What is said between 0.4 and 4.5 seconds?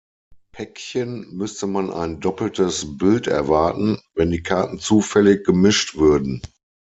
Päckchen müsste man ein doppeltes Bild erwarten, wenn die